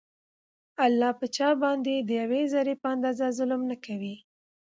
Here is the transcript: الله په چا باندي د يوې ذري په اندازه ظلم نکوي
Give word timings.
الله 0.85 1.09
په 1.19 1.25
چا 1.35 1.49
باندي 1.61 1.95
د 2.01 2.09
يوې 2.21 2.41
ذري 2.53 2.75
په 2.81 2.87
اندازه 2.95 3.25
ظلم 3.37 3.61
نکوي 3.71 4.15